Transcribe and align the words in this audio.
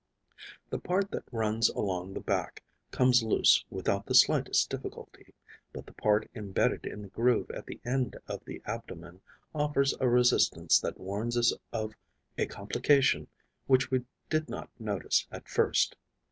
The 0.71 0.79
part 0.79 1.11
that 1.11 1.31
runs 1.31 1.69
along 1.69 2.15
the 2.15 2.21
back 2.21 2.63
comes 2.89 3.21
loose 3.21 3.63
without 3.69 4.07
the 4.07 4.15
slightest 4.15 4.67
difficulty, 4.71 5.35
but 5.71 5.85
the 5.85 5.93
part 5.93 6.27
embedded 6.33 6.87
in 6.87 7.03
the 7.03 7.07
groove 7.09 7.51
at 7.51 7.67
the 7.67 7.79
end 7.85 8.17
of 8.27 8.43
the 8.45 8.63
abdomen 8.65 9.21
offers 9.53 9.93
a 9.99 10.09
resistance 10.09 10.79
that 10.79 10.99
warns 10.99 11.37
us 11.37 11.53
of 11.71 11.93
a 12.35 12.47
complication 12.47 13.27
which 13.67 13.91
we 13.91 14.03
did 14.31 14.49
not 14.49 14.71
notice 14.79 15.27
at 15.31 15.47
first. 15.47 15.95